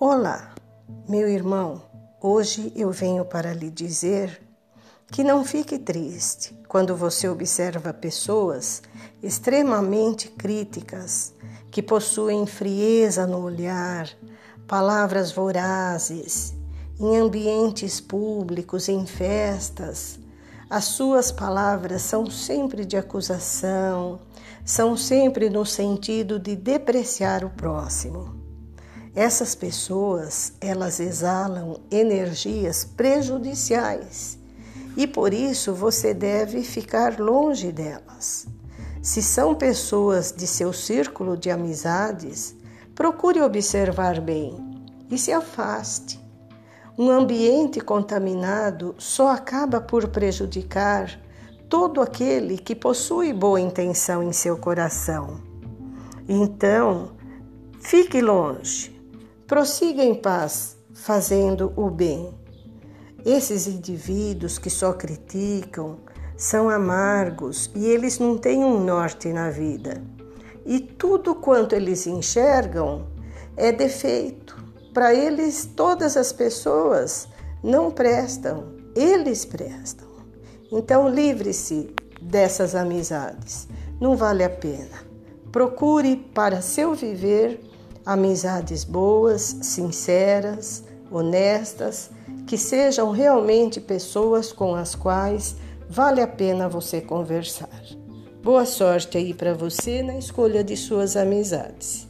Olá, 0.00 0.54
meu 1.08 1.28
irmão. 1.28 1.82
Hoje 2.22 2.72
eu 2.76 2.92
venho 2.92 3.24
para 3.24 3.52
lhe 3.52 3.68
dizer 3.68 4.40
que 5.10 5.24
não 5.24 5.44
fique 5.44 5.76
triste 5.76 6.56
quando 6.68 6.94
você 6.94 7.28
observa 7.28 7.92
pessoas 7.92 8.80
extremamente 9.20 10.28
críticas, 10.28 11.34
que 11.68 11.82
possuem 11.82 12.46
frieza 12.46 13.26
no 13.26 13.42
olhar, 13.42 14.08
palavras 14.68 15.32
vorazes, 15.32 16.54
em 17.00 17.16
ambientes 17.16 18.00
públicos, 18.00 18.88
em 18.88 19.04
festas. 19.04 20.16
As 20.70 20.84
suas 20.84 21.32
palavras 21.32 22.02
são 22.02 22.30
sempre 22.30 22.84
de 22.84 22.96
acusação, 22.96 24.20
são 24.64 24.96
sempre 24.96 25.50
no 25.50 25.66
sentido 25.66 26.38
de 26.38 26.54
depreciar 26.54 27.44
o 27.44 27.50
próximo. 27.50 28.37
Essas 29.18 29.56
pessoas, 29.56 30.52
elas 30.60 31.00
exalam 31.00 31.80
energias 31.90 32.84
prejudiciais 32.84 34.38
e 34.96 35.08
por 35.08 35.34
isso 35.34 35.74
você 35.74 36.14
deve 36.14 36.62
ficar 36.62 37.18
longe 37.18 37.72
delas. 37.72 38.46
Se 39.02 39.20
são 39.20 39.56
pessoas 39.56 40.30
de 40.30 40.46
seu 40.46 40.72
círculo 40.72 41.36
de 41.36 41.50
amizades, 41.50 42.54
procure 42.94 43.40
observar 43.40 44.20
bem 44.20 44.54
e 45.10 45.18
se 45.18 45.32
afaste. 45.32 46.24
Um 46.96 47.10
ambiente 47.10 47.80
contaminado 47.80 48.94
só 48.98 49.30
acaba 49.30 49.80
por 49.80 50.06
prejudicar 50.06 51.20
todo 51.68 52.00
aquele 52.00 52.56
que 52.56 52.72
possui 52.72 53.32
boa 53.32 53.60
intenção 53.60 54.22
em 54.22 54.32
seu 54.32 54.56
coração. 54.56 55.40
Então, 56.28 57.16
fique 57.80 58.20
longe, 58.20 58.96
prossiga 59.48 60.04
em 60.04 60.14
paz, 60.14 60.76
fazendo 60.92 61.72
o 61.74 61.88
bem. 61.88 62.38
Esses 63.24 63.66
indivíduos 63.66 64.58
que 64.58 64.68
só 64.68 64.92
criticam 64.92 66.00
são 66.36 66.68
amargos 66.68 67.70
e 67.74 67.86
eles 67.86 68.18
não 68.18 68.36
têm 68.36 68.62
um 68.62 68.84
norte 68.84 69.32
na 69.32 69.48
vida. 69.48 70.04
E 70.66 70.78
tudo 70.78 71.34
quanto 71.34 71.74
eles 71.74 72.06
enxergam 72.06 73.08
é 73.56 73.72
defeito. 73.72 74.54
Para 74.92 75.14
eles, 75.14 75.64
todas 75.64 76.18
as 76.18 76.30
pessoas 76.30 77.26
não 77.64 77.90
prestam, 77.90 78.74
eles 78.94 79.46
prestam. 79.46 80.08
Então, 80.70 81.08
livre-se 81.08 81.94
dessas 82.20 82.74
amizades, 82.74 83.66
não 83.98 84.14
vale 84.14 84.44
a 84.44 84.50
pena. 84.50 85.08
Procure 85.50 86.16
para 86.34 86.60
seu 86.60 86.94
viver 86.94 87.62
amizades 88.08 88.84
boas, 88.84 89.58
sinceras, 89.60 90.82
honestas, 91.10 92.10
que 92.46 92.56
sejam 92.56 93.10
realmente 93.10 93.82
pessoas 93.82 94.50
com 94.50 94.74
as 94.74 94.94
quais 94.94 95.56
vale 95.90 96.22
a 96.22 96.26
pena 96.26 96.70
você 96.70 97.02
conversar. 97.02 97.68
Boa 98.42 98.64
sorte 98.64 99.18
aí 99.18 99.34
para 99.34 99.52
você 99.52 100.02
na 100.02 100.16
escolha 100.16 100.64
de 100.64 100.74
suas 100.74 101.18
amizades. 101.18 102.08